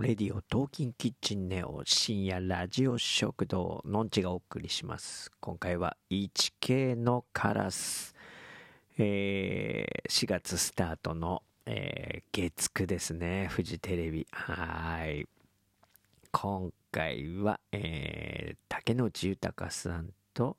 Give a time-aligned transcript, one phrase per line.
[0.00, 5.32] レディオトーキンキッチンネオ深夜ラジオ食堂のんちがお送りします。
[5.40, 8.14] 今回は 1K のカラス、
[8.98, 13.48] えー、4月スタートの、えー、月9ですね。
[13.50, 14.26] フジテレビ。
[14.30, 15.26] はい。
[16.30, 20.56] 今回は、えー、竹野内豊さんと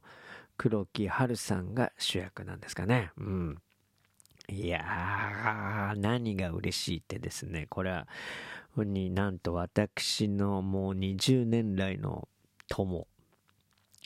[0.58, 3.12] 黒木華さんが主役なんですかね。
[3.18, 3.58] うん。
[4.52, 8.08] いやー、何が嬉しいってですね、これは、
[8.78, 12.28] になんと私のもう20年来の
[12.68, 13.08] 友、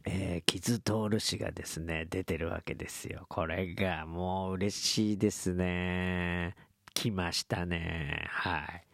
[0.06, 3.26] えー、傷通氏がですね、出てるわけですよ。
[3.30, 6.56] これがもう嬉しいですね。
[6.94, 8.26] 来ましたね。
[8.30, 8.86] はい。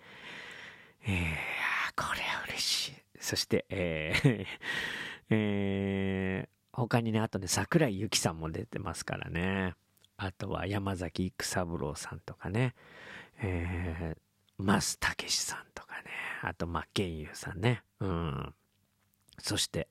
[1.04, 1.14] えー、
[1.96, 2.94] これは嬉しい。
[3.20, 4.46] そして、えー
[5.32, 9.76] えー、他にね、あとね、桜井由紀さんも出てますからね。
[10.18, 12.76] あとは山崎育三郎さんとかね、
[13.42, 14.18] えー、
[14.60, 16.12] 増武さんとかね、
[16.44, 18.54] あと真剣佑さんね、うん。
[19.40, 19.88] そして、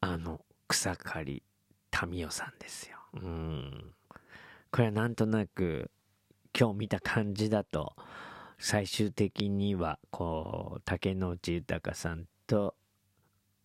[0.00, 1.42] あの、草刈
[2.08, 2.98] 民生さんですよ。
[3.14, 3.94] うん。
[4.70, 5.90] これはなんとなく、
[6.58, 7.94] 今日見た感じだと、
[8.58, 12.74] 最終的には、こう、竹野内豊さんと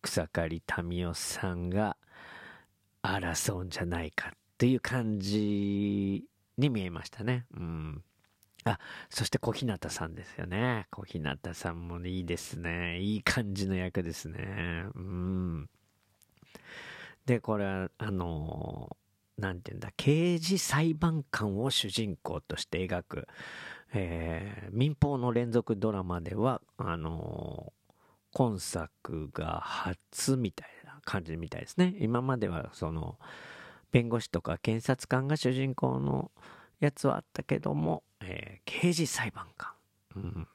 [0.02, 1.96] 草刈民生さんが
[3.02, 6.26] 争うんじゃないかっていう感じ
[6.58, 7.46] に見えましたね。
[7.54, 8.04] うん。
[8.64, 10.86] あ、そして小日向さんですよね。
[10.90, 13.00] 小日向さんもいいですね。
[13.00, 14.84] いい感じの役ですね。
[14.94, 15.70] うん。
[17.26, 18.96] で、これは、あの、
[19.38, 23.28] なんていうんだ、刑事裁判官を主人公として描く、
[23.94, 27.72] えー、民放の連続ドラマでは、あの、
[28.32, 31.96] 今作が初みたいな感じみたいですね。
[31.98, 33.18] 今までは、その、
[33.90, 36.30] 弁護士とか検察官が主人公の
[36.78, 39.70] やつはあったけども、えー、刑事裁判官、
[40.16, 40.48] うん、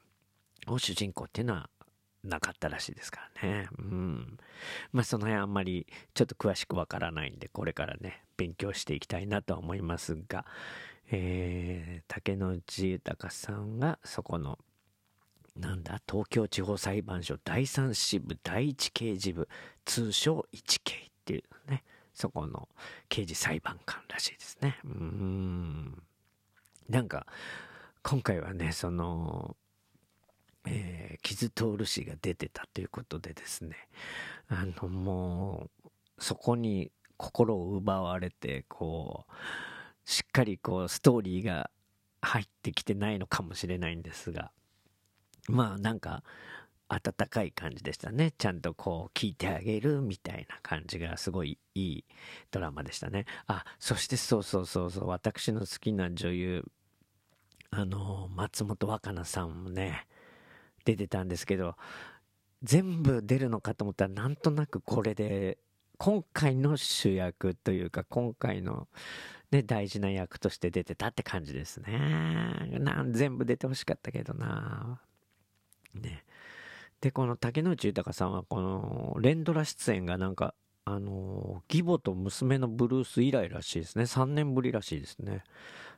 [0.67, 1.69] を主人公っていうのは
[2.23, 3.67] なかったらしいですからね。
[3.77, 4.37] うん。
[4.93, 10.45] まあその辺あんまりちょっと詳しくわからないんで、これからね、勉強していきたいなとは思いますが、
[11.11, 14.57] えー、竹野内豊さんがそこの、
[15.55, 19.47] なんだ、東京地方裁判所第三支部第一刑事部、
[19.85, 20.79] 通称 1K っ
[21.25, 21.83] ていうね、
[22.13, 22.69] そこの
[23.09, 24.79] 刑事裁判官らしいですね。
[24.85, 26.01] うん。
[26.89, 27.25] なんか、
[28.07, 29.57] 今回はね、その、
[30.67, 33.75] えー、傷通氏が出てたということでですね、
[34.47, 35.89] あの、もう、
[36.19, 39.33] そこに心を奪われて、こう、
[40.05, 41.71] しっかりこう、ストーリーが
[42.21, 44.51] 入ってきてないのかもしれないんですが、
[45.49, 46.21] まあなんか、
[46.87, 48.35] 温かい感じでしたね。
[48.37, 52.05] ちゃんとこう聞いてあげるみたいな感じがすごいいい
[52.51, 53.25] ドラマでしたね。
[53.47, 56.65] あ、そしてそうそうそうそう、私の好きな女優、
[57.77, 60.07] あの、松本若菜さんもね、
[60.85, 61.75] 出てたんですけど、
[62.63, 65.57] 全部出るのかと思ったらなんとなくこれで、
[65.97, 68.87] 今回の主役というか、今回の
[69.51, 72.79] ね、大事な役として出てたって感じですね。
[72.79, 75.01] なん全部出てほしかったけどな。
[75.93, 76.23] ね。
[77.01, 80.55] で、この竹野内豊さんは、この連ドラ出演がなんか、
[80.85, 84.05] あの、義母と娘のブルース以来らしいですね。
[84.05, 85.43] 3年ぶりらしいですね。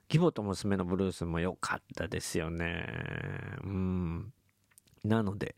[0.09, 2.87] 義母と娘のブルースも良かったですよね。
[3.63, 4.33] うん。
[5.03, 5.55] なので、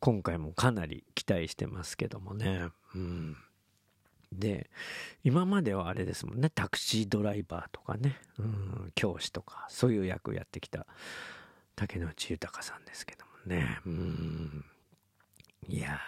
[0.00, 2.68] 今回もかなり期待してますけどもね。
[2.94, 3.36] うん。
[4.32, 4.70] で、
[5.22, 10.86] 今まではあれですもんね、タクシードライバーとかね、うん、教師とか、そういう役やってきた
[11.76, 14.64] 竹野内豊さんですけどもね、うん。
[15.68, 16.00] いや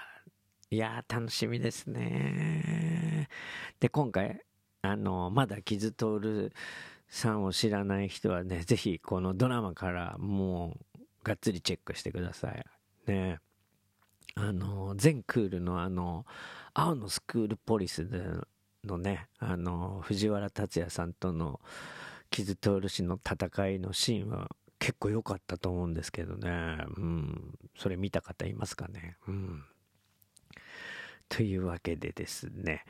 [0.71, 3.29] いや楽しみですね。
[3.81, 4.43] で、今回、
[4.83, 6.53] あの、まだ傷通る
[7.09, 12.65] さんを知らない人はね、 ぜひこのドラマからもう、がっつりチェックしてください。
[13.07, 13.41] ね。
[14.35, 16.27] あの、全クールのあの、
[16.75, 18.47] 青のスクールポリス
[18.85, 21.61] のね、あの、藤原竜也さんとの
[22.31, 26.85] 傷通氏の戦いのシーンは結構良かったと思うんですけどね。
[26.97, 27.59] うん。
[27.77, 29.17] それ見た方いますかね。
[29.27, 29.65] うん。
[31.29, 32.85] というわけでですね、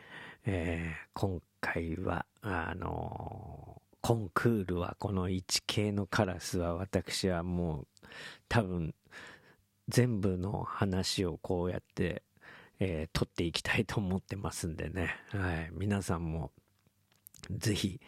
[0.45, 3.78] えー、今回は、あのー、
[4.09, 8.07] コンクールはこの 1K のカラスは私はもう
[8.49, 8.95] 多分
[9.91, 12.23] 全部の話をこうやって、
[12.81, 15.15] えー、撮っていきたいと思ってますんでね。
[15.29, 15.69] はい。
[15.73, 16.53] 皆さんも
[17.51, 18.01] ぜひ、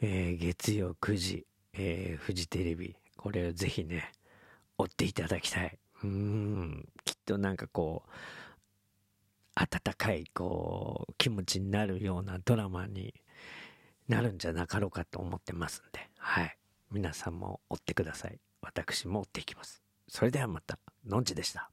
[0.00, 4.12] えー、月曜9時、えー、フジテレビ、これをぜひね、
[4.78, 5.76] 追っていただきたい。
[6.04, 8.10] うん、きっとなんかこう、
[9.56, 13.12] 温かい、こう、気持ちになるようなドラマに
[14.08, 16.56] なるんじゃなかろうかと思ってますんで、はい。
[16.90, 18.38] 皆さんも追ってください。
[18.60, 19.82] 私も追っていきます。
[20.08, 20.78] それではまた。
[21.04, 21.72] のんちでした